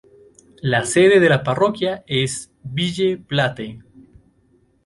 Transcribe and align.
La 0.63 0.83
sede 0.83 1.19
de 1.19 1.29
la 1.29 1.43
parroquia 1.43 2.03
es 2.07 2.51
Ville 2.63 3.17
Platte. 3.19 3.83